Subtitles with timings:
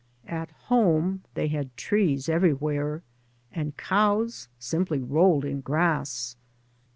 [0.41, 3.03] "At home" they had trees everywhere,
[3.51, 6.35] and cows simply rolled in grass.